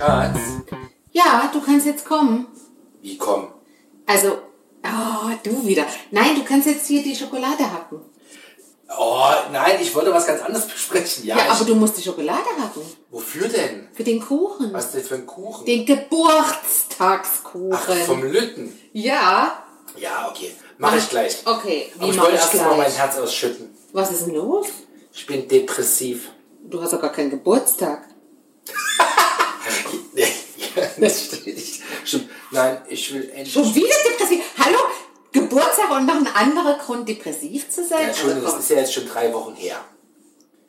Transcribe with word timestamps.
Schatz, 0.00 0.38
Ja, 1.12 1.50
du 1.52 1.60
kannst 1.60 1.84
jetzt 1.86 2.04
kommen. 2.06 2.46
wie 3.02 3.18
komm? 3.18 3.48
Also, 4.06 4.38
oh, 4.82 5.30
du 5.42 5.66
wieder. 5.66 5.84
Nein, 6.10 6.34
du 6.36 6.42
kannst 6.44 6.66
jetzt 6.66 6.86
hier 6.86 7.02
die 7.02 7.14
Schokolade 7.14 7.70
hacken. 7.70 8.00
Oh, 8.98 9.28
nein, 9.52 9.76
ich 9.80 9.94
wollte 9.94 10.12
was 10.12 10.26
ganz 10.26 10.40
anderes 10.42 10.66
besprechen. 10.66 11.24
Ja, 11.26 11.36
Ja, 11.36 11.50
aber 11.52 11.64
du 11.64 11.74
musst 11.76 11.96
die 11.98 12.02
Schokolade 12.02 12.48
hacken. 12.60 12.82
wofür 13.10 13.46
denn? 13.48 13.88
Für 13.92 14.02
den 14.02 14.20
Kuchen. 14.20 14.72
Was 14.72 14.86
ist 14.86 14.94
denn 14.94 15.04
für 15.04 15.14
ein 15.16 15.26
Kuchen? 15.26 15.64
Den 15.66 15.84
Geburtstagskuchen. 15.86 17.72
Ach, 17.72 17.94
vom 18.06 18.22
Lütten. 18.24 18.76
ja. 18.92 19.64
Ja, 19.96 20.28
okay. 20.30 20.52
Mach 20.78 20.96
ich 20.96 21.08
gleich. 21.10 21.38
Okay, 21.44 21.92
wie 21.96 22.00
Aber 22.02 22.10
ich 22.10 22.16
mach 22.16 22.22
wollte 22.24 22.36
ich 22.36 22.42
erst 22.42 22.54
mal 22.54 22.68
mein 22.68 22.76
gleich? 22.78 22.96
Herz 22.98 23.18
ausschütten. 23.18 23.68
Was 23.92 24.12
ist 24.12 24.24
denn 24.26 24.34
los? 24.36 24.68
Ich 25.12 25.26
bin 25.26 25.46
depressiv. 25.48 26.30
Du 26.64 26.80
hast 26.80 26.92
doch 26.92 27.00
gar 27.00 27.10
keinen 27.12 27.30
Geburtstag. 27.30 28.08
Das 31.06 31.28
stimmt. 32.04 32.28
Nein, 32.50 32.82
ich 32.88 33.12
will 33.12 33.28
endlich... 33.30 33.52
Schon 33.52 33.74
wieder 33.74 33.94
depressiv. 34.08 34.42
Hallo? 34.58 34.78
Geburtstag 35.32 35.90
und 35.90 36.06
noch 36.06 36.16
ein 36.16 36.26
anderer 36.26 36.78
Grund, 36.78 37.08
depressiv 37.08 37.70
zu 37.70 37.84
sein? 37.84 38.00
Ja, 38.02 38.06
Entschuldigung, 38.08 38.44
Also, 38.46 38.56
das 38.56 38.64
ist 38.64 38.70
ja 38.70 38.76
jetzt 38.78 38.92
schon 38.94 39.06
drei 39.08 39.32
Wochen 39.32 39.54
her. 39.54 39.76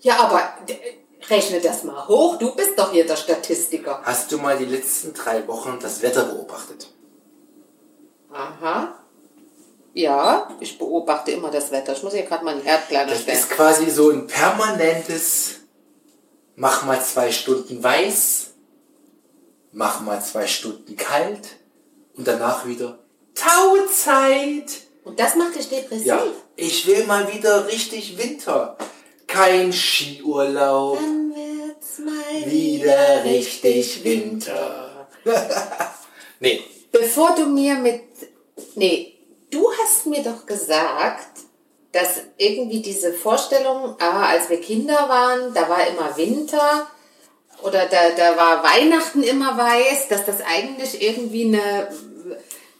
ja, 0.01 0.19
aber 0.19 0.53
rechne 1.29 1.59
das 1.61 1.83
mal 1.83 2.07
hoch. 2.07 2.37
Du 2.37 2.53
bist 2.55 2.71
doch 2.77 2.91
hier 2.91 3.05
der 3.05 3.15
Statistiker. 3.15 4.01
Hast 4.03 4.31
du 4.31 4.37
mal 4.37 4.57
die 4.57 4.65
letzten 4.65 5.13
drei 5.13 5.47
Wochen 5.47 5.79
das 5.81 6.01
Wetter 6.01 6.25
beobachtet? 6.25 6.89
Aha. 8.33 8.95
Ja, 9.93 10.49
ich 10.59 10.77
beobachte 10.77 11.31
immer 11.31 11.51
das 11.51 11.71
Wetter. 11.71 11.93
Ich 11.93 12.01
muss 12.03 12.13
hier 12.13 12.23
gerade 12.23 12.45
mal 12.45 12.51
einen 12.55 12.63
Herd 12.63 12.87
kleiner 12.87 13.11
Das 13.11 13.21
stellen. 13.21 13.37
ist 13.37 13.49
quasi 13.49 13.89
so 13.89 14.09
ein 14.09 14.27
permanentes 14.27 15.55
Mach 16.55 16.85
mal 16.85 17.01
zwei 17.01 17.31
Stunden 17.31 17.81
weiß, 17.83 18.50
mach 19.71 20.01
mal 20.01 20.21
zwei 20.21 20.47
Stunden 20.47 20.95
kalt 20.95 21.57
und 22.15 22.27
danach 22.27 22.65
wieder 22.65 22.99
Tauzeit. 23.35 24.81
Und 25.03 25.19
das 25.19 25.35
macht 25.35 25.55
dich 25.55 25.69
depressiv? 25.69 26.05
Ja, 26.05 26.23
ich 26.55 26.85
will 26.85 27.05
mal 27.05 27.31
wieder 27.33 27.67
richtig 27.67 28.17
Winter. 28.17 28.77
Kein 29.27 29.71
Skiurlaub, 29.71 30.99
Dann 30.99 31.33
wird's 31.33 31.99
mal 31.99 32.51
wieder 32.51 33.23
richtig 33.23 34.03
Winter. 34.03 35.07
Nee, 36.43 36.59
Bevor 36.91 37.35
du 37.35 37.45
mir 37.45 37.75
mit... 37.75 38.03
Nee, 38.75 39.17
du 39.49 39.69
hast 39.71 40.05
mir 40.07 40.23
doch 40.23 40.45
gesagt, 40.45 41.39
dass 41.93 42.21
irgendwie 42.37 42.81
diese 42.81 43.13
Vorstellung, 43.13 43.95
ah, 43.99 44.25
als 44.27 44.49
wir 44.49 44.59
Kinder 44.59 45.07
waren, 45.07 45.53
da 45.53 45.69
war 45.69 45.87
immer 45.87 46.15
Winter 46.17 46.87
oder 47.63 47.85
da, 47.87 48.09
da 48.15 48.37
war 48.37 48.63
Weihnachten 48.63 49.23
immer 49.23 49.57
weiß, 49.57 50.07
dass 50.09 50.25
das 50.25 50.41
eigentlich 50.41 51.01
irgendwie 51.01 51.45
eine... 51.45 51.87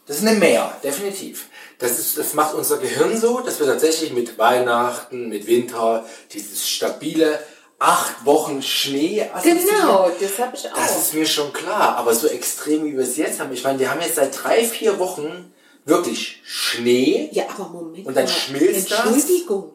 Das 0.06 0.18
ist 0.18 0.26
eine 0.26 0.38
Mehr, 0.38 0.76
definitiv. 0.82 1.48
Das, 1.78 1.98
ist, 1.98 2.18
das 2.18 2.34
macht 2.34 2.54
unser 2.54 2.78
Gehirn 2.78 3.18
so, 3.20 3.40
dass 3.40 3.58
wir 3.58 3.66
tatsächlich 3.66 4.12
mit 4.12 4.38
Weihnachten, 4.38 5.28
mit 5.28 5.46
Winter, 5.46 6.04
dieses 6.32 6.68
stabile 6.68 7.40
acht 7.78 8.24
Wochen 8.24 8.62
Schnee. 8.62 9.28
Genau, 9.42 10.10
das 10.20 10.38
habe 10.38 10.56
ich 10.56 10.70
auch. 10.70 10.76
Das 10.76 10.98
ist 10.98 11.14
mir 11.14 11.26
schon 11.26 11.52
klar, 11.52 11.96
aber 11.96 12.14
so 12.14 12.28
extrem 12.28 12.84
wie 12.84 12.92
wir 12.92 13.02
es 13.02 13.16
jetzt 13.16 13.40
haben. 13.40 13.52
Ich 13.52 13.64
meine, 13.64 13.78
wir 13.80 13.90
haben 13.90 14.00
jetzt 14.00 14.14
seit 14.14 14.42
drei, 14.42 14.64
vier 14.64 14.98
Wochen 15.00 15.52
wirklich 15.84 16.40
Schnee. 16.44 17.28
Ja, 17.32 17.44
aber 17.56 17.68
Moment 17.68 18.06
Und 18.06 18.16
dann 18.16 18.24
mal. 18.24 18.30
schmilzt 18.30 18.90
das? 18.92 19.04
Entschuldigung. 19.04 19.72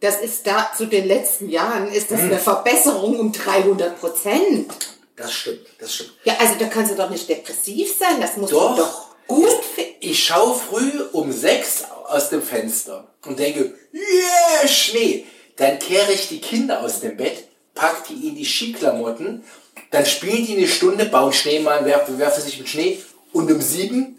Das 0.00 0.20
ist 0.20 0.46
da, 0.46 0.70
zu 0.76 0.86
den 0.86 1.06
letzten 1.06 1.48
Jahren 1.50 1.88
ist 1.92 2.10
das 2.10 2.20
Hm. 2.20 2.26
eine 2.26 2.38
Verbesserung 2.38 3.18
um 3.20 3.32
300 3.32 4.00
Prozent. 4.00 4.72
Das 5.16 5.32
stimmt, 5.32 5.66
das 5.78 5.94
stimmt. 5.94 6.12
Ja, 6.24 6.34
also 6.38 6.54
da 6.58 6.66
kannst 6.66 6.92
du 6.92 6.96
doch 6.96 7.10
nicht 7.10 7.28
depressiv 7.28 7.94
sein. 7.98 8.20
Das 8.20 8.38
musst 8.38 8.54
Doch. 8.54 8.76
doch 8.76 9.06
gut 9.26 9.62
finden. 9.74 9.96
Ich 10.00 10.24
schaue 10.24 10.58
früh 10.58 11.02
um 11.12 11.30
sechs 11.30 11.84
aus 12.08 12.30
dem 12.30 12.42
Fenster 12.42 13.06
und 13.26 13.38
denke, 13.38 13.74
yeah, 13.92 14.66
Schnee. 14.66 15.26
Dann 15.56 15.78
kehre 15.78 16.10
ich 16.12 16.28
die 16.28 16.40
Kinder 16.40 16.80
aus 16.80 17.00
dem 17.00 17.18
Bett, 17.18 17.44
pack 17.74 18.06
die 18.08 18.28
in 18.28 18.34
die 18.34 18.46
Skiklamotten, 18.46 19.44
dann 19.90 20.06
spielen 20.06 20.46
die 20.46 20.56
eine 20.56 20.66
Stunde, 20.68 21.04
bauen 21.04 21.34
Schneemann, 21.34 21.84
werfen, 21.84 22.18
werfen 22.18 22.42
sich 22.42 22.58
mit 22.58 22.68
Schnee 22.70 22.98
und 23.32 23.52
um 23.52 23.60
sieben 23.60 24.16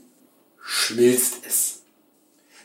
schmilzt 0.63 1.37
es. 1.47 1.79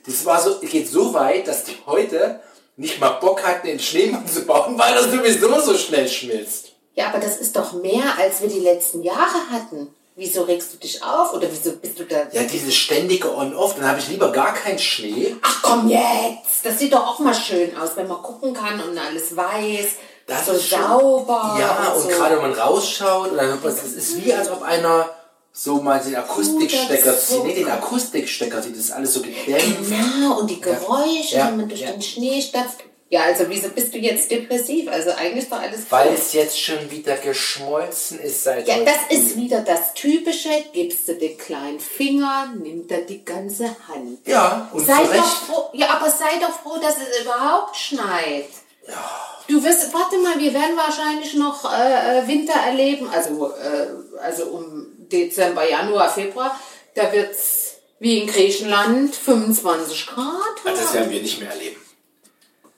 Das 0.05 0.26
war 0.26 0.43
so, 0.43 0.60
geht 0.60 0.88
so 0.88 1.15
weit, 1.15 1.49
dass 1.49 1.65
die 1.65 1.76
heute 1.87 2.41
nicht 2.76 3.00
mal 3.00 3.10
Bock 3.10 3.42
hatten, 3.42 3.66
den 3.66 3.78
Schneemann 3.81 4.26
zu 4.26 4.42
bauen, 4.42 4.78
weil 4.78 4.94
er 4.94 5.04
sowieso 5.04 5.60
so 5.60 5.76
schnell 5.76 6.09
schmilzt. 6.09 6.72
Ja, 6.94 7.09
aber 7.09 7.19
das 7.19 7.37
ist 7.37 7.56
doch 7.56 7.72
mehr, 7.75 8.04
als 8.19 8.41
wir 8.41 8.48
die 8.48 8.60
letzten 8.60 9.03
Jahre 9.03 9.50
hatten. 9.50 9.88
Wieso 10.19 10.44
regst 10.44 10.72
du 10.72 10.78
dich 10.78 11.03
auf? 11.03 11.34
Oder 11.34 11.48
wieso 11.50 11.76
bist 11.76 11.98
du 11.98 12.04
da... 12.04 12.22
Ja, 12.32 12.42
dieses 12.44 12.75
ständige 12.75 13.37
On-Off, 13.37 13.75
dann 13.75 13.87
habe 13.87 13.98
ich 13.98 14.09
lieber 14.09 14.32
gar 14.32 14.54
keinen 14.54 14.78
Schnee. 14.78 15.37
Ach 15.42 15.60
komm 15.62 15.91
jetzt! 15.91 16.64
Das 16.64 16.78
sieht 16.78 16.94
doch 16.94 17.06
auch 17.06 17.19
mal 17.19 17.34
schön 17.34 17.76
aus, 17.76 17.91
wenn 17.97 18.09
man 18.09 18.22
gucken 18.22 18.54
kann 18.54 18.81
und 18.81 18.97
alles 18.97 19.37
weiß. 19.37 19.87
Das 20.26 20.47
so 20.47 20.53
ist 20.53 20.69
schon- 20.70 20.81
sauber. 20.81 21.56
Ja, 21.60 21.93
und 21.93 22.03
so. 22.03 22.08
gerade 22.08 22.37
wenn 22.37 22.50
man 22.50 22.58
rausschaut, 22.58 23.31
dann 23.37 23.58
es 23.62 23.82
ist 23.82 24.25
wie 24.25 24.32
als 24.32 24.50
ob 24.50 24.62
einer 24.62 25.10
so 25.59 25.81
mal 25.81 25.99
den 26.00 26.15
Akustikstecker 26.17 27.19
zieht. 27.19 27.44
Nee, 27.44 27.55
den. 27.55 27.71
Akustikstecker 27.71 28.61
zieht, 28.61 28.72
das 28.72 28.81
ist 28.84 28.91
alles 28.93 29.15
so 29.15 29.22
gedämpft. 29.22 29.89
Genau, 29.89 30.41
und 30.41 30.50
die 30.50 30.61
Geräusche, 30.61 31.37
Ja, 31.37 31.49
wenn 31.49 31.56
man 31.56 31.69
durch 31.69 31.81
ja. 31.81 31.93
den 31.93 32.03
Schnee 32.03 32.43
stapft. 32.43 32.84
Ja, 33.09 33.22
also 33.22 33.44
wieso 33.49 33.69
bist 33.69 33.94
du 33.94 33.99
jetzt 33.99 34.31
depressiv? 34.33 34.91
Also 34.91 35.11
eigentlich 35.12 35.44
ist 35.44 35.53
doch 35.53 35.61
alles 35.61 35.83
Weil 35.91 36.09
gut. 36.11 36.19
es 36.19 36.33
jetzt 36.33 36.61
schon 36.61 36.91
wieder 36.91 37.17
geschmolzen 37.17 38.19
ist 38.19 38.43
seit 38.43 38.67
Ja, 38.67 38.78
das 38.81 38.97
früh. 39.09 39.15
ist 39.17 39.37
wieder 39.37 39.61
das 39.61 39.94
Typische. 39.94 40.50
Gibst 40.72 41.06
du 41.06 41.15
den 41.15 41.39
kleinen 41.39 41.78
Finger, 41.78 42.53
nimmt 42.61 42.91
er 42.91 43.03
die 43.03 43.25
ganze 43.25 43.67
Hand. 43.88 44.19
Ja, 44.27 44.69
und 44.73 44.84
sei 44.84 45.05
doch 45.05 45.25
froh, 45.47 45.71
ja, 45.73 45.88
aber 45.91 46.11
sei 46.11 46.38
doch 46.41 46.50
froh, 46.61 46.78
dass 46.83 46.97
es 46.97 47.23
überhaupt 47.23 47.77
schneit. 47.77 48.49
Du 49.49 49.62
wirst, 49.62 49.94
warte 49.94 50.19
mal, 50.19 50.38
wir 50.41 50.53
werden 50.53 50.77
wahrscheinlich 50.77 51.34
noch 51.34 51.65
äh, 51.73 52.19
äh, 52.19 52.27
Winter 52.28 52.55
erleben, 52.55 53.09
also, 53.09 53.53
äh, 53.53 53.87
also 54.21 54.47
um 54.47 54.75
Dezember, 55.09 55.69
Januar, 55.69 56.12
Februar, 56.12 56.59
da 56.94 57.12
wird's 57.12 57.75
wie 57.99 58.19
in 58.21 58.27
Griechenland 58.27 59.15
25 59.15 60.06
Grad. 60.06 60.25
Also 60.65 60.83
das 60.83 60.94
werden 60.94 61.11
wir 61.11 61.22
nicht 61.22 61.41
mehr 61.41 61.50
erleben. 61.50 61.77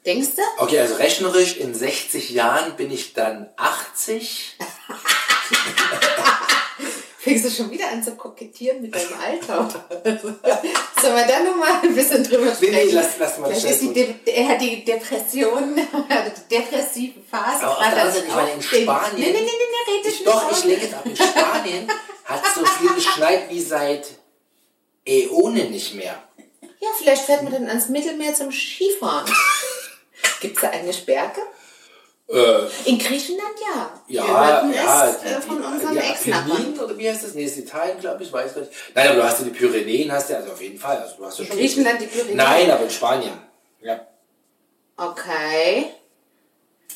Denkst 0.06 0.28
du? 0.36 0.42
Okay, 0.62 0.78
also 0.78 0.94
rechnerisch 0.94 1.56
in 1.56 1.74
60 1.74 2.30
Jahren 2.30 2.76
bin 2.76 2.90
ich 2.90 3.12
dann 3.14 3.48
80. 3.56 4.56
Fängst 7.20 7.44
du 7.44 7.50
schon 7.50 7.70
wieder 7.70 7.88
an 7.90 8.02
zu 8.02 8.12
kokettieren 8.14 8.80
mit 8.80 8.94
deinem 8.94 9.12
Alter? 9.20 9.68
Sollen 11.02 11.16
wir 11.16 11.26
da 11.26 11.40
nochmal 11.40 11.80
ein 11.82 11.94
bisschen 11.94 12.22
drüber 12.22 12.44
Nee, 12.46 12.54
sprechen? 12.54 12.86
nee, 12.86 12.92
lass- 12.92 13.18
lass 13.18 13.38
mal 13.38 13.52
Vielleicht 13.52 13.82
ist 13.82 13.82
die, 13.82 14.14
er 14.30 14.48
hat 14.48 14.60
die 14.60 14.84
Depression, 14.84 15.74
die 16.50 16.54
depressive 16.56 17.20
Phase. 17.28 17.64
Aber 17.64 17.76
auf 17.78 17.94
der 17.94 18.12
Seite, 18.12 18.26
ich 18.28 18.34
meine, 18.34 18.52
in 18.52 18.62
Spanien- 18.62 19.16
Nee, 19.16 19.26
nee, 19.26 19.32
nee, 19.32 19.40
nee, 19.40 19.42
nee 19.42 19.92
red 19.96 20.06
Ich, 20.06 20.20
nicht 20.20 20.26
doch, 20.26 20.50
ich 20.52 20.64
lege 20.64 20.86
es 20.86 20.94
ab. 20.94 21.04
In 21.04 21.16
Spanien 21.16 21.88
hat 22.28 22.42
so 22.54 22.64
viel 22.64 22.94
geschneit 22.94 23.50
wie 23.50 23.60
seit 23.62 24.06
Äonen 25.06 25.70
nicht 25.70 25.94
mehr. 25.94 26.22
Ja, 26.80 26.88
vielleicht 26.96 27.22
fährt 27.22 27.42
man 27.42 27.52
dann 27.52 27.68
ans 27.68 27.88
Mittelmeer 27.88 28.34
zum 28.34 28.52
Skifahren. 28.52 29.30
Gibt 30.40 30.56
es 30.56 30.62
da 30.62 30.70
eigentlich 30.70 31.04
Berge? 31.06 31.40
Äh, 32.28 32.66
In 32.84 32.98
Griechenland 32.98 33.54
ja. 33.74 33.90
Ja, 34.06 34.26
Wir 34.26 34.46
hörten 34.46 34.72
ja, 34.74 35.08
es 35.08 35.22
äh, 35.24 35.40
von 35.40 35.64
unserem 35.64 35.94
die 35.94 35.98
Ex-Nachbarn. 35.98 36.52
Apenninen, 36.52 36.78
oder 36.78 36.98
wie 36.98 37.08
heißt 37.08 37.24
das? 37.24 37.34
Nee, 37.34 37.44
ist 37.44 37.56
Italien, 37.56 37.98
glaube 37.98 38.22
ich, 38.22 38.30
weiß 38.32 38.54
nicht. 38.56 38.70
Nein, 38.94 39.06
aber 39.08 39.16
du 39.16 39.24
hast 39.24 39.38
ja 39.38 39.44
die 39.46 39.50
Pyrenäen, 39.50 40.12
hast 40.12 40.28
du 40.28 40.34
ja, 40.34 40.40
also 40.40 40.52
auf 40.52 40.60
jeden 40.60 40.78
Fall. 40.78 40.98
Also 40.98 41.16
du 41.16 41.24
hast 41.24 41.38
ja 41.38 41.44
In 41.44 41.48
schon 41.48 41.58
Griechenland 41.58 42.00
die 42.02 42.06
Pyrenäen? 42.06 42.36
Nein, 42.36 42.70
aber 42.70 42.84
in 42.84 42.90
Spanien. 42.90 43.32
Ja. 43.80 44.06
Okay. 44.96 45.86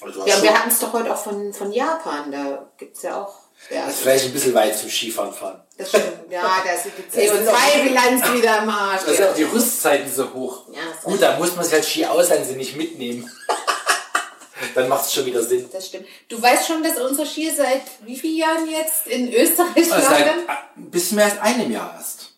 Also 0.03 0.27
Ja, 0.27 0.35
schon, 0.35 0.43
wir 0.43 0.59
hatten 0.59 0.69
es 0.69 0.79
doch 0.81 0.93
heute 0.93 1.13
auch 1.15 1.23
von, 1.23 1.53
von 1.55 1.73
Japan. 1.73 2.31
Da 2.31 2.71
gibt 2.77 2.97
es 2.97 3.03
ja 3.03 3.23
auch 3.23 3.35
Berge. 3.69 3.87
das 3.87 3.95
ist 3.95 4.01
vielleicht 4.03 4.25
ein 4.27 4.33
bisschen 4.33 4.55
weit 4.55 4.77
zum 4.79 4.89
Skifahren 4.91 5.33
fahren. 5.33 5.63
Das 5.79 5.89
stimmt. 5.89 6.05
Ja, 6.31 6.43
da 6.65 6.73
ist 6.73 6.85
die 7.15 7.21
ist 7.23 7.35
noch- 7.35 7.53
CO2-Bilanz 7.53 8.33
wieder 8.35 8.63
im 8.63 8.69
Arsch. 8.71 9.03
Da 9.07 9.13
sind 9.13 9.29
auch 9.29 9.35
die 9.35 9.43
Rüstzeiten 9.45 10.13
so 10.13 10.33
hoch. 10.33 10.65
Ja, 10.73 10.81
Gut, 11.05 11.21
da 11.23 11.37
muss 11.39 11.55
man 11.57 11.65
sich 11.65 11.75
halt 11.75 11.85
Ski 11.85 12.07
ausleihen, 12.07 12.45
sie 12.45 12.55
nicht 12.57 12.77
mitnehmen. 12.77 13.31
Dann 14.75 14.89
macht 14.89 15.05
es 15.07 15.13
schon 15.15 15.27
wieder 15.27 15.43
Sinn. 15.43 15.69
Das 15.73 15.87
stimmt. 15.89 16.07
Du 16.29 16.41
weißt 16.41 16.67
schon, 16.69 16.83
dass 16.85 16.97
unsere 16.99 17.27
Skier 17.27 17.53
seit 17.55 17.83
wie 18.05 18.17
vielen 18.17 18.37
Jahren 18.39 18.71
jetzt 18.71 19.07
in 19.09 19.33
Österreich 19.33 19.77
Also 19.93 20.09
seit 20.09 20.21
lagern? 20.27 20.35
ein 20.77 20.91
bisschen 20.91 21.17
mehr 21.17 21.25
als 21.27 21.39
einem 21.41 21.71
Jahr 21.73 21.95
erst. 21.97 22.29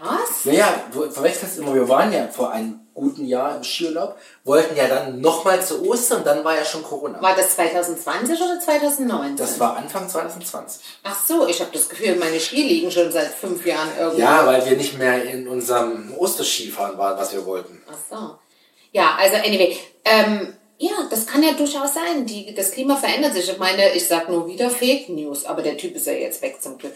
Was? 0.00 0.44
Ja, 0.44 0.52
ja, 0.52 0.84
du 0.92 1.10
verwechselst 1.10 1.58
immer, 1.58 1.74
wir 1.74 1.88
waren 1.88 2.12
ja 2.12 2.28
vor 2.28 2.52
einem 2.52 2.81
guten 2.94 3.26
Jahr 3.26 3.56
im 3.56 3.64
Skiurlaub, 3.64 4.16
wollten 4.44 4.76
ja 4.76 4.88
dann 4.88 5.20
nochmal 5.20 5.62
zu 5.62 5.84
Ostern 5.86 6.24
dann 6.24 6.44
war 6.44 6.56
ja 6.56 6.64
schon 6.64 6.82
Corona. 6.82 7.20
War 7.22 7.34
das 7.34 7.54
2020 7.56 8.40
oder 8.40 8.60
2019? 8.60 9.36
Das 9.36 9.58
war 9.58 9.76
Anfang 9.76 10.08
2020. 10.08 10.82
Ach 11.02 11.18
so, 11.26 11.46
ich 11.46 11.60
habe 11.60 11.70
das 11.72 11.88
Gefühl, 11.88 12.16
meine 12.16 12.38
Skier 12.38 12.64
liegen 12.66 12.90
schon 12.90 13.10
seit 13.10 13.28
fünf 13.28 13.64
Jahren 13.64 13.88
irgendwo. 13.98 14.20
Ja, 14.20 14.46
weil 14.46 14.64
wir 14.64 14.76
nicht 14.76 14.98
mehr 14.98 15.24
in 15.24 15.48
unserem 15.48 16.14
Osterskifahren 16.16 16.98
waren, 16.98 17.18
was 17.18 17.32
wir 17.32 17.44
wollten. 17.46 17.82
Ach 17.90 17.96
so. 18.10 18.38
Ja, 18.92 19.16
also 19.18 19.36
anyway. 19.36 19.76
Ähm, 20.04 20.54
Ja, 20.78 21.06
das 21.08 21.26
kann 21.26 21.44
ja 21.44 21.52
durchaus 21.52 21.94
sein. 21.94 22.26
Die, 22.26 22.54
das 22.54 22.72
Klima 22.72 22.96
verändert 22.96 23.34
sich. 23.34 23.48
Ich 23.48 23.58
meine, 23.58 23.94
ich 23.94 24.06
sag 24.08 24.28
nur 24.28 24.48
wieder 24.48 24.68
Fake 24.68 25.08
News, 25.10 25.44
aber 25.46 25.62
der 25.62 25.76
Typ 25.76 25.94
ist 25.94 26.06
ja 26.06 26.12
jetzt 26.12 26.42
weg 26.42 26.60
zum 26.60 26.76
Glück. 26.76 26.94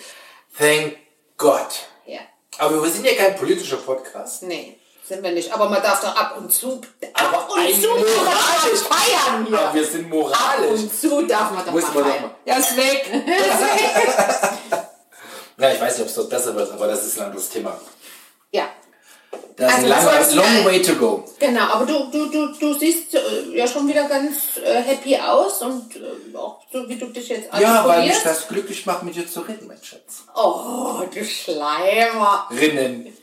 Thank 0.58 0.96
God. 1.36 1.68
Ja. 2.04 2.18
Aber 2.58 2.82
wir 2.82 2.90
sind 2.90 3.06
ja 3.06 3.14
kein 3.14 3.36
politischer 3.36 3.76
Podcast. 3.76 4.42
Nee, 4.42 4.76
sind 5.08 5.22
wir 5.22 5.32
nicht. 5.32 5.52
Aber 5.52 5.68
man 5.68 5.82
darf 5.82 6.00
doch 6.00 6.14
ab 6.16 6.36
und 6.38 6.52
zu. 6.52 6.80
Aber 7.14 7.38
ab 7.38 7.50
und 7.52 7.60
ein 7.60 7.74
zu 7.80 7.88
moralisch- 7.88 8.82
feiern 8.88 9.46
hier. 9.46 9.58
Aber 9.60 9.74
wir 9.74 9.84
sind 9.86 10.04
Ab 10.06 10.10
moralisch. 10.10 10.80
und 10.80 11.00
zu 11.00 11.22
darf 11.26 11.50
man 11.52 11.64
doch 11.64 11.72
Muss 11.72 11.94
mal 11.94 12.04
feiern. 12.04 12.30
Ja, 12.44 12.56
ist 12.56 12.76
weg. 12.76 13.10
Ja, 15.58 15.72
ich 15.72 15.80
weiß 15.80 15.94
nicht, 15.94 16.02
ob 16.02 16.08
es 16.08 16.14
dort 16.14 16.28
besser 16.28 16.54
wird, 16.54 16.70
aber 16.70 16.86
das 16.86 17.06
ist 17.06 17.18
ein 17.18 17.26
anderes 17.28 17.48
Thema. 17.48 17.80
ja. 18.52 18.64
Das 19.56 19.70
ist 19.70 19.74
Also, 19.74 19.84
ein 19.86 19.88
langer, 19.88 20.10
das 20.10 20.18
heißt, 20.26 20.34
long 20.34 20.64
way 20.66 20.82
to 20.82 20.94
go. 20.96 21.24
Genau, 21.38 21.62
aber 21.72 21.86
du, 21.86 22.10
du, 22.10 22.26
du, 22.26 22.48
du 22.58 22.74
siehst 22.78 23.14
äh, 23.14 23.56
ja 23.56 23.66
schon 23.66 23.88
wieder 23.88 24.06
ganz 24.06 24.58
äh, 24.62 24.82
happy 24.82 25.16
aus 25.18 25.62
und 25.62 25.96
äh, 25.96 26.36
auch 26.36 26.60
so 26.70 26.86
wie 26.86 26.96
du 26.96 27.06
dich 27.06 27.28
jetzt 27.30 27.48
Ja, 27.58 27.86
weil 27.88 28.06
mich 28.06 28.22
das 28.22 28.48
glücklich 28.48 28.84
macht, 28.84 29.02
mit 29.02 29.16
dir 29.16 29.26
zu 29.26 29.40
reden, 29.40 29.66
mein 29.66 29.82
Schatz. 29.82 30.24
Oh, 30.34 31.00
du 31.10 31.24
Schleimer. 31.24 32.48
Rinnen. 32.50 33.16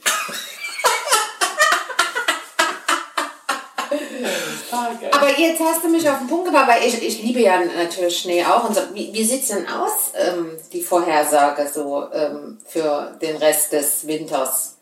Aber 5.11 5.39
jetzt 5.39 5.59
hast 5.59 5.83
du 5.83 5.89
mich 5.89 6.07
auf 6.09 6.19
den 6.19 6.27
Punkt 6.27 6.45
gebracht, 6.45 6.67
weil 6.67 6.87
ich, 6.87 7.01
ich 7.01 7.23
liebe 7.23 7.39
ja 7.39 7.59
natürlich 7.59 8.19
Schnee 8.19 8.43
auch. 8.43 8.67
Und 8.67 8.75
so. 8.75 8.81
wie, 8.93 9.13
wie 9.13 9.23
sieht's 9.23 9.49
denn 9.49 9.67
aus, 9.67 10.11
ähm, 10.15 10.51
die 10.71 10.81
Vorhersage 10.81 11.69
so 11.73 12.07
ähm, 12.11 12.57
für 12.65 13.17
den 13.21 13.37
Rest 13.37 13.73
des 13.73 14.07
Winters? 14.07 14.77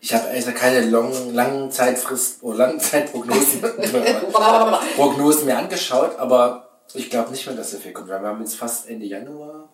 Ich 0.00 0.12
habe 0.12 0.28
also 0.28 0.50
keine 0.52 0.80
long, 0.86 1.32
langen 1.32 1.70
Zeitfrist 1.70 2.42
oder 2.42 2.58
Langzeitprognosen 2.58 3.62
Prognosen 4.96 5.46
mir 5.46 5.56
angeschaut, 5.56 6.18
aber 6.18 6.68
ich 6.94 7.08
glaube 7.08 7.30
nicht 7.30 7.46
mehr, 7.46 7.54
dass 7.54 7.70
so 7.70 7.78
viel 7.78 7.92
kommt. 7.92 8.08
Wir 8.08 8.20
haben 8.20 8.40
jetzt 8.40 8.56
fast 8.56 8.88
Ende 8.88 9.06
Januar. 9.06 9.68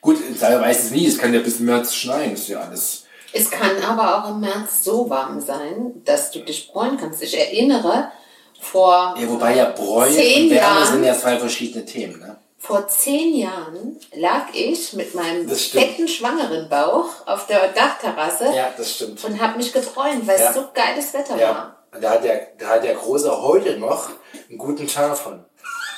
Gut, 0.00 0.18
ich 0.34 0.40
weiß 0.40 0.84
es 0.84 0.90
nie, 0.90 1.06
es 1.06 1.18
kann 1.18 1.32
ja 1.32 1.40
bis 1.40 1.60
März 1.60 1.94
schneien, 1.94 2.32
ist 2.32 2.48
ja 2.48 2.60
alles. 2.60 3.01
Es 3.32 3.50
kann 3.50 3.82
aber 3.82 4.24
auch 4.24 4.30
im 4.30 4.40
März 4.40 4.84
so 4.84 5.08
warm 5.08 5.40
sein, 5.40 6.02
dass 6.04 6.30
du 6.30 6.40
dich 6.40 6.68
freuen 6.70 6.96
kannst. 6.98 7.22
Ich 7.22 7.38
erinnere, 7.38 8.10
vor, 8.60 9.14
Ja, 9.18 9.28
wobei 9.28 9.56
ja 9.56 9.70
Bräu 9.70 10.08
Zehn 10.10 10.44
und 10.44 10.50
Wärme 10.50 10.54
Jahren. 10.80 10.86
sind 10.92 11.04
ja 11.04 11.18
zwei 11.18 11.38
verschiedene 11.38 11.84
Themen, 11.84 12.20
ne? 12.20 12.36
vor 12.58 12.86
zehn 12.86 13.34
Jahren 13.34 13.98
lag 14.14 14.44
ich 14.52 14.92
mit 14.92 15.16
meinem 15.16 15.48
fetten 15.48 16.06
schwangeren 16.06 16.68
Bauch 16.68 17.08
auf 17.26 17.48
der 17.48 17.68
Dachterrasse 17.72 18.52
Ja, 18.54 18.68
das 18.76 18.94
stimmt. 18.94 19.24
und 19.24 19.40
habe 19.42 19.56
mich 19.56 19.72
gefreut, 19.72 20.18
weil 20.26 20.38
Ja. 20.38 20.50
es 20.50 20.54
so 20.54 20.66
geiles 20.72 21.12
Wetter 21.12 21.34
war. 21.34 21.40
Ja, 21.40 21.76
und 21.92 22.04
da 22.04 22.10
hat, 22.10 22.22
der, 22.22 22.46
da 22.58 22.66
hat 22.68 22.84
der 22.84 22.94
Große 22.94 23.42
heute 23.42 23.78
noch 23.78 24.10
einen 24.48 24.58
guten 24.58 24.86
Tag 24.86 25.16
von. 25.18 25.44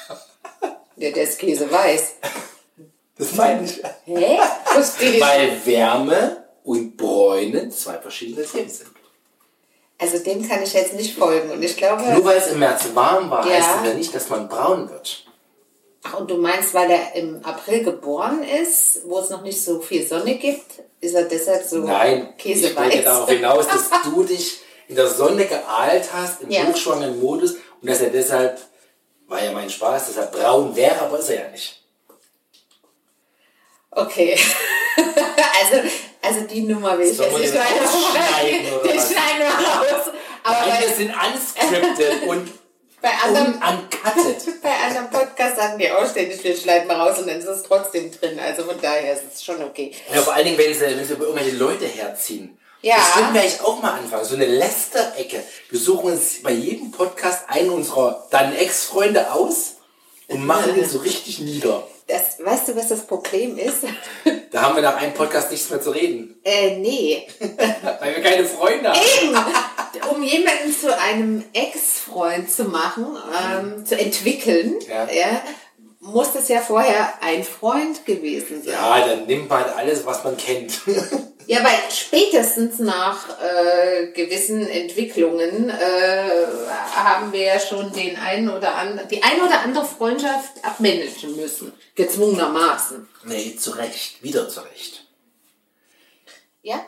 Ja, 0.97 1.11
der 1.11 1.25
ist 1.25 1.39
Käse 1.41 1.71
weiß. 1.71 2.15
Das 3.19 3.35
meine 3.35 3.65
ich. 3.65 3.83
Hä? 4.05 4.39
Weil 5.21 5.67
Wärme 5.67 6.44
und 6.65 6.97
Bräunen 6.97 7.71
zwei 7.71 7.99
verschiedene 7.99 8.45
Themen 8.45 8.69
sind. 8.69 8.91
Also 9.99 10.19
dem 10.19 10.47
kann 10.49 10.63
ich 10.63 10.73
jetzt 10.73 10.95
nicht 10.95 11.17
folgen. 11.17 11.51
Und 11.53 11.63
ich 11.63 11.77
glaube, 11.77 12.03
Nur 12.03 12.25
weil 12.25 12.39
es 12.39 12.49
im 12.49 12.59
März 12.59 12.87
warm 12.95 13.31
war, 13.31 13.47
Ja. 13.47 13.55
heißt 13.55 13.69
das 13.81 13.87
ja 13.87 13.95
nicht, 13.95 14.13
dass 14.15 14.29
man 14.29 14.49
braun 14.49 14.91
wird. 14.91 15.25
ach, 16.03 16.19
und 16.21 16.31
du 16.31 16.37
meinst, 16.37 16.75
weil 16.75 16.91
er 16.91 17.15
im 17.15 17.43
April 17.45 17.85
geboren 17.85 18.43
ist, 18.43 19.03
wo 19.07 19.21
es 19.21 19.31
noch 19.31 19.43
nicht 19.43 19.63
so 19.63 19.81
viel 19.81 20.07
Sonne 20.07 20.35
gibt, 20.37 20.83
ist 21.01 21.15
er 21.15 21.25
deshalb 21.25 21.65
so 21.65 21.79
Nein, 21.79 22.35
ich 22.37 22.43
Käse 22.43 22.77
wollte 22.77 22.99
weiß. 22.99 23.05
darauf 23.05 23.29
hinaus, 23.31 23.69
dass 23.69 23.91
du 24.05 24.23
dich 24.25 24.59
in 24.89 24.97
der 24.97 25.09
Sonne 25.09 25.47
geahlt 25.47 26.13
hast, 26.13 26.43
im 26.43 26.51
Ja. 26.51 26.67
hochschwangeren 26.67 27.19
Modus 27.21 27.53
und 27.81 27.89
dass 27.89 28.01
er 28.01 28.11
deshalb, 28.11 28.61
war 29.29 29.43
ja 29.43 29.53
mein 29.53 29.71
Spaß, 29.71 30.09
dass 30.09 30.17
er 30.17 30.27
braun 30.27 30.75
wäre, 30.77 31.01
aber 31.01 31.19
ist 31.21 31.31
er 31.31 31.45
ja 31.45 31.51
nicht. 31.51 31.83
Okay. 33.91 34.37
also, 34.97 35.89
also 36.25 36.41
die 36.43 36.63
Nummer 36.63 36.99
will 36.99 37.07
ich 37.07 37.19
jetzt 37.19 37.31
wir 37.31 37.39
nicht 37.39 37.55
weiter 37.55 37.85
rausschneiden, 37.85 38.73
oder 38.73 38.93
Die 38.93 38.99
schneiden 38.99 39.39
wir 39.39 39.47
raus. 39.47 40.11
Aber 40.43 40.67
wir 40.67 40.87
bei, 40.87 40.93
sind 40.93 41.11
unscripted 41.11 42.23
und 42.29 42.51
bei, 43.01 43.11
anderen, 43.23 43.55
uncutted. 43.55 44.61
bei 44.63 44.71
anderen 44.71 45.11
Podcasts 45.11 45.59
sagen 45.59 45.79
die 45.79 45.91
auch 45.91 46.09
ständig, 46.09 46.43
wir 46.43 46.57
schneiden 46.57 46.87
mal 46.87 47.01
raus 47.01 47.19
und 47.19 47.29
dann 47.29 47.39
ist 47.39 47.47
es 47.47 47.63
trotzdem 47.63 48.11
drin. 48.11 48.39
Also 48.39 48.65
von 48.65 48.81
daher 48.81 49.15
ist 49.15 49.23
es 49.35 49.45
schon 49.45 49.63
okay. 49.63 49.93
Ja, 50.13 50.23
vor 50.23 50.35
allen 50.35 50.47
Dingen, 50.47 50.59
wenn 50.59 50.75
sie, 50.75 51.13
über 51.13 51.27
irgendwelche 51.27 51.57
Leute 51.57 51.87
herziehen. 51.87 52.59
Ja. 52.81 52.97
Das 52.97 53.17
würden 53.17 53.35
wir 53.35 53.41
eigentlich 53.41 53.61
auch 53.63 53.83
mal 53.83 53.93
anfangen. 53.93 54.25
So 54.25 54.35
eine 54.35 54.47
Lästerecke. 54.47 55.43
Wir 55.71 55.81
suchen 55.81 56.13
uns 56.13 56.43
bei 56.43 56.53
jedem 56.53 56.91
Podcast 56.91 57.45
einen 57.49 57.71
unserer 57.71 58.27
dann 58.31 58.55
Ex-Freunde 58.55 59.33
aus 59.33 59.77
und 60.29 60.45
machen 60.45 60.75
den 60.75 60.89
so 60.89 60.99
richtig 60.99 61.39
nieder. 61.39 61.87
Das, 62.07 62.39
weißt 62.45 62.69
du, 62.69 62.77
was 62.77 62.89
das 62.89 63.07
Problem 63.07 63.57
ist? 63.57 63.85
Da 64.55 64.63
haben 64.63 64.77
wir 64.77 64.83
nach 64.83 64.97
einem 64.99 65.13
Podcast 65.15 65.51
nichts 65.51 65.69
mehr 65.69 65.81
zu 65.81 65.91
reden. 65.91 66.37
äh, 66.45 66.77
nee. 66.77 67.27
Weil 67.41 68.15
wir 68.15 68.23
keine 68.23 68.45
Freunde 68.45 68.89
haben. 68.91 69.01
Eben, 69.21 69.37
um 70.15 70.23
jemanden 70.23 70.73
zu 70.73 70.97
einem 70.97 71.43
Ex-Freund 71.53 72.49
zu 72.49 72.63
machen, 72.67 73.05
ähm, 73.53 73.85
zu 73.85 73.99
entwickeln, 73.99 74.77
Ja. 74.89 75.09
ja. 75.13 75.43
muss 75.99 76.35
das 76.35 76.47
ja 76.49 76.61
vorher 76.61 77.15
ein 77.21 77.43
Freund 77.43 78.07
gewesen 78.07 78.63
sein. 78.63 78.75
Ja, 78.75 79.05
dann 79.05 79.27
nimmt 79.27 79.49
man 79.49 79.65
halt 79.65 79.77
alles, 79.77 80.07
was 80.07 80.23
man 80.23 80.37
kennt. 80.37 80.73
Ja, 81.47 81.59
weil 81.63 81.75
spätestens 81.95 82.79
nach 82.79 83.27
äh, 83.39 84.07
gewissen 84.15 84.67
Entwicklungen 84.67 85.69
äh, 85.69 85.75
haben 87.05 87.33
wir 87.33 87.43
ja 87.43 87.61
schon 87.61 87.93
den 87.93 88.17
einen 88.17 88.49
oder 88.49 88.75
anderen, 88.75 89.09
die 89.09 89.23
eine 89.23 89.45
oder 89.45 89.61
andere 89.61 89.85
Freundschaft 89.85 90.53
abmanagen 90.63 91.37
müssen. 91.37 91.73
Gezwungenermaßen. 91.95 93.09
nee, 93.25 93.55
zu 93.57 93.73
Recht. 93.73 94.23
Wieder 94.23 94.49
zu 94.49 94.61
Recht. 94.61 95.07
Ja, 96.63 96.85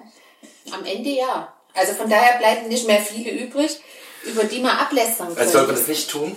am 0.73 0.85
Ende 0.85 1.11
ja. 1.11 1.53
Also 1.75 1.93
von 1.93 2.09
daher 2.09 2.39
bleiben 2.39 2.69
nicht 2.69 2.87
mehr 2.87 3.01
viele 3.01 3.31
übrig, 3.31 3.79
über 4.25 4.45
die 4.45 4.61
man 4.61 4.77
ablästern 4.79 5.37
Also 5.37 5.53
sollte 5.53 5.67
man 5.69 5.77
das 5.77 5.89
nicht 5.89 6.11
tun? 6.11 6.35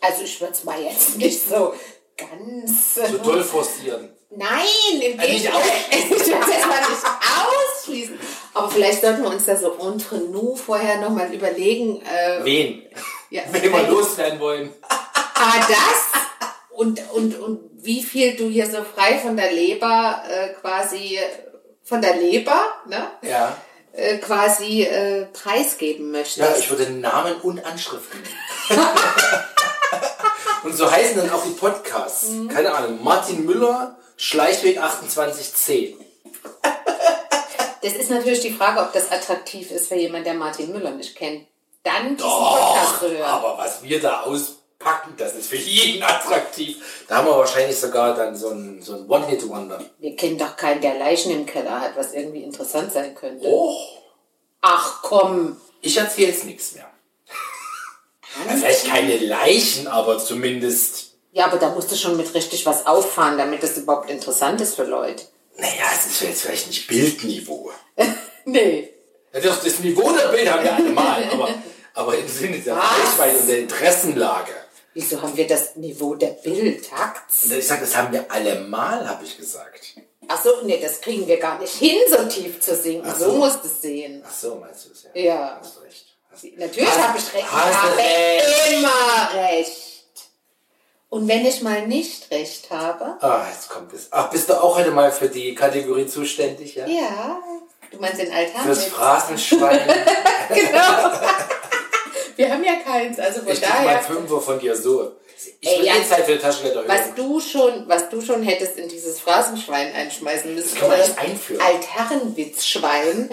Also 0.00 0.22
ich 0.22 0.40
würde 0.40 0.52
es 0.52 0.64
mal 0.64 0.80
jetzt 0.80 1.18
nicht 1.18 1.48
so 1.48 1.74
ganz... 2.16 2.94
So 2.94 3.18
doll 3.18 3.42
forcieren. 3.42 4.10
Nein, 4.30 4.66
im 4.92 5.16
nicht 5.16 5.20
Gegenteil. 5.20 5.62
Ich 5.90 6.10
würde 6.10 6.22
es 6.22 6.48
erstmal 6.48 6.80
nicht 6.80 7.02
ausschließen. 7.82 8.18
Aber 8.54 8.70
vielleicht 8.70 9.00
sollten 9.02 9.22
wir 9.22 9.30
uns 9.30 9.46
da 9.46 9.56
so 9.56 9.76
entre 9.80 10.18
nous 10.18 10.60
vorher 10.60 11.00
nochmal 11.00 11.32
überlegen. 11.32 12.00
Äh, 12.02 12.44
Wen? 12.44 12.82
ja, 13.30 13.42
Wen 13.52 13.72
wir 13.72 13.88
loswerden 13.88 14.40
wollen. 14.40 14.72
Ah, 14.88 15.58
das 15.68 16.24
und, 16.74 17.00
und, 17.12 17.38
und 17.38 17.60
wie 17.74 18.02
viel 18.02 18.36
du 18.36 18.48
hier 18.48 18.66
so 18.66 18.78
frei 18.82 19.18
von 19.18 19.36
der 19.36 19.52
Leber 19.52 20.22
äh, 20.28 20.48
quasi, 20.60 21.18
von 21.82 22.02
der 22.02 22.16
Leber, 22.16 22.60
ne? 22.86 23.06
Ja. 23.22 23.56
Äh, 23.92 24.18
quasi 24.18 24.82
äh, 24.82 25.26
preisgeben 25.26 26.10
möchtest. 26.10 26.38
Ja, 26.38 26.56
ich 26.58 26.68
würde 26.68 26.90
Namen 26.90 27.34
und 27.42 27.64
Anschriften 27.64 28.20
nehmen. 28.68 28.80
und 30.64 30.76
so 30.76 30.90
heißen 30.90 31.16
dann 31.16 31.30
auch 31.30 31.44
die 31.44 31.50
Podcasts. 31.50 32.30
Mhm. 32.30 32.48
Keine 32.48 32.74
Ahnung. 32.74 33.04
Martin 33.04 33.44
Müller, 33.44 33.96
Schleichweg 34.16 34.80
28c. 34.80 35.94
Das 37.84 37.92
ist 37.96 38.10
natürlich 38.10 38.40
die 38.40 38.52
Frage, 38.52 38.80
ob 38.80 38.94
das 38.94 39.12
attraktiv 39.12 39.70
ist 39.70 39.88
für 39.88 39.96
jemand, 39.96 40.24
der 40.24 40.32
Martin 40.32 40.72
Müller 40.72 40.92
nicht 40.92 41.14
kennt. 41.14 41.46
Dann 41.82 42.16
hören. 42.18 43.22
Aber 43.22 43.58
was 43.58 43.82
wir 43.82 44.00
da 44.00 44.22
auspacken, 44.22 45.12
das 45.18 45.34
ist 45.34 45.50
für 45.50 45.56
jeden 45.56 46.02
attraktiv. 46.02 47.04
Da 47.06 47.16
haben 47.16 47.26
wir 47.26 47.36
wahrscheinlich 47.36 47.78
sogar 47.78 48.16
dann 48.16 48.34
so 48.34 48.48
ein, 48.48 48.80
so 48.80 48.94
ein 48.94 49.06
One-Hit-Wonder. 49.06 49.84
Wir 49.98 50.16
kennen 50.16 50.38
doch 50.38 50.56
keinen, 50.56 50.80
der 50.80 50.98
Leichen 50.98 51.30
im 51.30 51.44
Keller 51.44 51.78
hat, 51.78 51.94
was 51.94 52.14
irgendwie 52.14 52.42
interessant 52.42 52.90
sein 52.90 53.14
könnte. 53.14 53.46
Oh, 53.46 53.76
Ach 54.62 55.02
komm. 55.02 55.60
ich 55.82 55.98
erzähle 55.98 56.28
jetzt 56.28 56.46
nichts 56.46 56.74
mehr. 56.74 56.88
Vielleicht 58.48 58.86
keine 58.86 59.18
Leichen, 59.18 59.88
aber 59.88 60.18
zumindest... 60.18 61.16
Ja, 61.32 61.46
aber 61.46 61.58
da 61.58 61.68
musst 61.70 61.92
du 61.92 61.96
schon 61.96 62.16
mit 62.16 62.32
richtig 62.32 62.64
was 62.64 62.86
auffahren, 62.86 63.36
damit 63.36 63.62
das 63.62 63.76
überhaupt 63.76 64.08
interessant 64.08 64.62
ist 64.62 64.74
für 64.74 64.84
Leute. 64.84 65.24
Naja, 65.56 65.84
es 65.94 66.06
ist 66.06 66.22
jetzt 66.22 66.42
vielleicht 66.42 66.66
nicht 66.68 66.86
Bildniveau. 66.86 67.70
Nee. 68.46 68.90
Ja, 69.32 69.40
das, 69.40 69.62
das 69.62 69.78
Niveau 69.78 70.12
der 70.12 70.28
Bild 70.28 70.52
haben 70.52 70.62
wir 70.62 70.74
alle 70.74 70.90
mal, 70.90 71.24
aber, 71.32 71.48
aber 71.94 72.18
im 72.18 72.28
Sinne 72.28 72.58
der? 72.58 72.76
Reichweite 72.76 73.38
und 73.38 73.48
der 73.48 73.58
Interessenlage. 73.60 74.52
Wieso 74.92 75.22
haben 75.22 75.34
wir 75.34 75.46
das 75.46 75.76
Niveau 75.76 76.14
der 76.14 76.28
Bildtakts? 76.28 77.50
Ich 77.50 77.66
sag, 77.66 77.80
das 77.80 77.96
haben 77.96 78.12
wir 78.12 78.30
alle 78.30 78.60
mal, 78.60 79.08
habe 79.08 79.24
ich 79.24 79.38
gesagt. 79.38 79.94
Ach 80.28 80.42
so, 80.42 80.50
nee, 80.64 80.78
das 80.80 81.00
kriegen 81.00 81.26
wir 81.26 81.38
gar 81.38 81.58
nicht 81.58 81.74
hin, 81.74 81.98
so 82.08 82.24
tief 82.28 82.60
zu 82.60 82.76
singen. 82.76 83.02
Ach 83.06 83.16
so. 83.16 83.30
so. 83.30 83.32
musst 83.38 83.64
du 83.64 83.68
es 83.68 83.82
sehen. 83.82 84.22
Ach 84.26 84.32
so, 84.32 84.56
meinst 84.56 84.86
du 84.86 84.90
es 84.92 85.06
ja? 85.14 85.20
Ja. 85.20 85.58
Hast 85.60 85.82
recht. 85.82 86.04
Hast, 86.30 86.44
Natürlich 86.56 86.90
habe 86.90 87.18
ich 87.18 87.34
recht. 87.34 87.52
hast 87.52 87.70
ich 87.70 87.76
habe 87.76 87.96
recht. 87.96 88.72
immer 88.72 89.48
recht. 89.48 89.93
Und 91.14 91.28
wenn 91.28 91.46
ich 91.46 91.62
mal 91.62 91.86
nicht 91.86 92.28
recht 92.32 92.70
habe? 92.70 93.14
Ah, 93.20 93.46
jetzt 93.48 93.68
kommt 93.68 93.92
es. 93.92 94.08
Ach, 94.10 94.30
bist 94.30 94.48
du 94.48 94.60
auch 94.60 94.76
heute 94.76 94.90
mal 94.90 95.12
für 95.12 95.28
die 95.28 95.54
Kategorie 95.54 96.08
zuständig, 96.08 96.74
ja? 96.74 96.88
Ja. 96.88 97.38
Du 97.92 98.00
meinst 98.00 98.20
den 98.20 98.32
Altar? 98.32 98.64
Fürs 98.64 98.86
Phrasenschwein. 98.86 99.78
Wir 102.34 102.50
haben 102.50 102.64
ja 102.64 102.80
keins, 102.84 103.20
also 103.20 103.42
von 103.42 103.52
Ich 103.52 103.62
krieg 103.62 103.70
mal 103.70 103.84
daher. 103.84 104.02
Fünfer 104.02 104.40
von 104.40 104.58
dir 104.58 104.74
so. 104.74 105.12
Ich 105.60 105.70
Ey, 105.70 105.78
will 105.78 105.86
ja. 105.86 105.94
jetzt 105.94 106.12
halt 106.12 106.24
für 106.24 106.36
Taschengelder 106.36 106.82
Was 106.88 107.14
du 107.14 107.38
schon, 107.38 107.84
was 107.86 108.08
du 108.08 108.20
schon 108.20 108.42
hättest 108.42 108.76
in 108.76 108.88
dieses 108.88 109.20
Phrasenschwein 109.20 109.94
einschmeißen 109.94 110.52
müssen. 110.52 110.80
Das 110.80 110.80
kann 110.80 110.98
man 110.98 110.98
einführen. 111.16 111.62
Altherrenwitzschwein. 111.62 113.30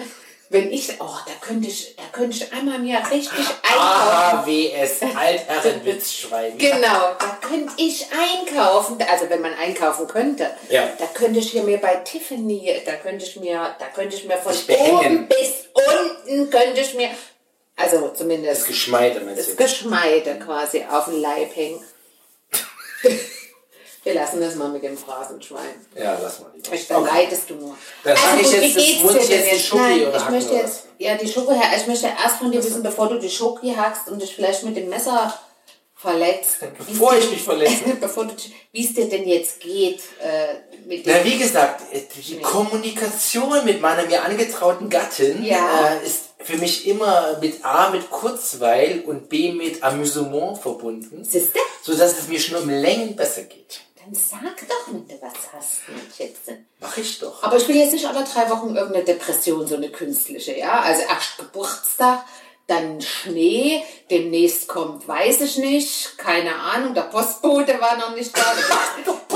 Wenn 0.50 0.70
ich, 0.70 1.00
oh, 1.00 1.16
da 1.26 1.32
könnte 1.40 1.66
ich, 1.66 1.96
da 1.96 2.02
könnte 2.12 2.36
ich 2.36 2.52
einmal 2.52 2.78
mir 2.78 2.98
richtig 3.10 3.32
einkaufen. 3.62 4.46
AHWS, 4.46 5.00
Altherrenwitzschwein. 5.16 6.58
Genau, 6.58 7.14
da 7.18 7.31
könnte 7.42 7.72
ich 7.76 8.06
einkaufen. 8.10 8.96
Also 9.10 9.28
wenn 9.28 9.40
man 9.42 9.54
einkaufen 9.54 10.06
könnte, 10.06 10.50
Ja. 10.70 10.88
da 10.98 11.06
könnte 11.06 11.40
ich 11.40 11.50
hier 11.50 11.62
mir 11.62 11.78
bei 11.78 11.96
Tiffany, 11.96 12.80
da 12.86 12.92
könnte 12.94 13.24
ich 13.24 13.36
mir, 13.36 13.74
da 13.78 13.86
könnte 13.94 14.16
ich 14.16 14.24
mir 14.24 14.38
von 14.38 14.54
behängen. 14.66 14.96
oben 14.98 15.28
bis 15.28 15.68
unten 15.74 16.50
könnte 16.50 16.80
ich 16.80 16.94
mir, 16.94 17.10
also 17.76 18.08
zumindest 18.10 18.62
Das 18.62 18.66
Geschmeide, 18.68 19.20
meinst 19.20 19.48
das? 19.48 19.56
Geschmeide 19.56 20.38
quasi 20.38 20.84
auf 20.90 21.06
den 21.06 21.20
Leib 21.20 21.54
hängen. 21.54 21.82
Wir 24.04 24.14
lassen 24.14 24.40
das 24.40 24.56
mal 24.56 24.68
mit 24.68 24.82
dem 24.82 24.98
Phrasenschwein. 24.98 25.86
Ja, 25.96 26.18
lass 26.20 26.40
mal 26.40 26.50
lieber. 26.52 26.72
Ich, 26.72 26.88
dann 26.88 27.04
leidest 27.04 27.48
du 27.48 27.54
nur. 27.54 27.76
Dann 28.02 28.16
sag 28.16 28.40
ich 28.40 28.50
jetzt, 28.50 28.62
wie 28.62 28.74
das 28.74 28.84
geht's 28.84 29.02
muss 29.02 29.12
dir 29.12 29.20
ich 29.20 29.28
denn 29.28 29.46
jetzt 29.46 29.74
Nein, 29.74 30.12
ich 30.16 30.28
möchte 30.28 30.54
jetzt, 30.54 30.86
ja, 30.98 31.14
die 31.14 31.28
Schoki, 31.28 31.54
ich 31.76 31.86
möchte 31.86 32.06
erst 32.06 32.36
von 32.38 32.50
dir 32.50 32.64
wissen, 32.64 32.82
bevor 32.82 33.08
du 33.08 33.20
die 33.20 33.30
Schoki 33.30 33.72
hackst 33.72 34.08
und 34.08 34.20
dich 34.20 34.34
vielleicht 34.34 34.64
mit 34.64 34.76
dem 34.76 34.88
Messer 34.88 35.32
verletzt. 36.02 36.58
Bevor 36.76 37.16
ich 37.16 37.30
mich 37.30 37.42
verletze. 37.42 37.94
bevor 38.00 38.24
du, 38.26 38.34
wie 38.72 38.84
es 38.84 38.94
dir 38.94 39.08
denn 39.08 39.26
jetzt 39.26 39.60
geht 39.60 40.00
äh, 40.20 40.54
mit 40.86 41.06
Na, 41.06 41.24
wie 41.24 41.38
gesagt, 41.38 41.80
äh, 41.92 42.00
die 42.20 42.40
Kommunikation 42.40 43.64
mit 43.64 43.80
meiner 43.80 44.04
mir 44.06 44.24
angetrauten 44.24 44.90
Gattin 44.90 45.44
Ja. 45.44 45.94
äh, 46.02 46.06
ist 46.06 46.30
für 46.40 46.56
mich 46.56 46.88
immer 46.88 47.38
mit 47.40 47.64
A 47.64 47.90
mit 47.90 48.10
Kurzweil 48.10 49.02
und 49.06 49.28
B 49.28 49.52
mit 49.52 49.82
Amüsement 49.82 50.58
verbunden, 50.58 51.24
Siehste? 51.24 51.60
sodass 51.82 52.18
es 52.18 52.28
mir 52.28 52.40
schon 52.40 52.60
um 52.60 52.68
Längen 52.68 53.14
besser 53.14 53.42
geht. 53.42 53.80
Dann 54.04 54.12
sag 54.12 54.42
doch, 54.68 54.92
wenn 54.92 55.06
du 55.06 55.14
was 55.22 55.52
hast, 55.52 55.82
mein 55.86 56.00
Schätzchen. 56.16 56.66
Mach 56.80 56.96
ich 56.96 57.20
doch. 57.20 57.40
Aber 57.44 57.56
ich 57.56 57.68
will 57.68 57.76
jetzt 57.76 57.92
nicht 57.92 58.04
alle 58.04 58.24
drei 58.24 58.50
Wochen 58.50 58.74
irgendeine 58.74 59.04
Depression, 59.04 59.64
so 59.68 59.76
eine 59.76 59.90
künstliche, 59.90 60.58
ja? 60.58 60.80
Also 60.80 61.02
erst 61.02 61.38
Geburtstag, 61.38 62.24
dann 62.66 63.00
Schnee, 63.00 63.82
demnächst 64.10 64.68
kommt, 64.68 65.06
weiß 65.06 65.40
ich 65.42 65.56
nicht, 65.58 66.16
keine 66.16 66.54
Ahnung, 66.54 66.94
der 66.94 67.02
Postbote 67.02 67.80
war 67.80 67.96
noch 67.96 68.14
nicht 68.14 68.36
da. 68.36 68.42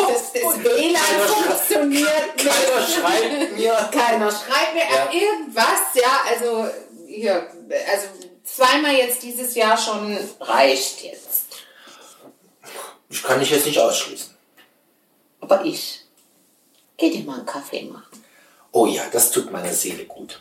Das, 0.08 0.32
das 0.32 0.62
WLAN 0.62 1.02
funktioniert 1.26 2.36
nicht. 2.36 2.46
Keiner 2.46 2.86
schreibt 2.86 3.56
mir. 3.56 3.72
Keiner 3.90 4.30
schreibt 4.30 4.74
mir 4.74 4.82
Ja. 4.94 5.10
irgendwas, 5.10 5.80
ja, 5.94 6.20
also 6.28 6.68
hier, 7.08 7.50
also 7.90 8.06
zweimal 8.44 8.92
jetzt 8.94 9.22
dieses 9.22 9.54
Jahr 9.54 9.76
schon 9.76 10.16
reicht 10.40 11.02
jetzt. 11.02 11.46
Ich 13.08 13.22
kann 13.22 13.40
dich 13.40 13.50
jetzt 13.50 13.66
nicht 13.66 13.78
ausschließen. 13.78 14.34
Aber 15.40 15.64
ich, 15.64 16.02
geh 16.98 17.10
dir 17.10 17.24
mal 17.24 17.38
einen 17.38 17.46
Kaffee 17.46 17.82
machen. 17.84 18.22
Oh 18.72 18.86
ja, 18.86 19.02
das 19.10 19.30
tut 19.30 19.50
meiner 19.50 19.72
Seele 19.72 20.04
gut. 20.04 20.40